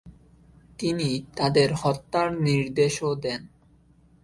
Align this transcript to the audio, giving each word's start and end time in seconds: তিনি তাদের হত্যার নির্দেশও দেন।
তিনি 0.79 1.09
তাদের 1.35 1.69
হত্যার 1.73 2.29
নির্দেশও 2.41 3.11
দেন। 3.15 3.41